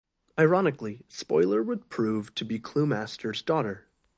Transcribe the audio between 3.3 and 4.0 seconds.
daughter.